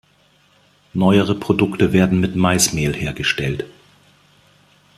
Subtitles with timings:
[0.95, 3.65] Neuere Produkte werden mit Maismehl hergestellt.